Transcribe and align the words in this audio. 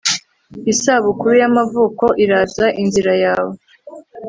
isabukuru 0.71 1.33
yamavuko 1.43 2.05
iraza 2.23 2.65
inzira 2.81 3.13
yawe 3.23 3.55